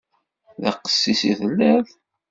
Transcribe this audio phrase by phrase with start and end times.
[0.61, 1.87] D aqessis i telliḍ?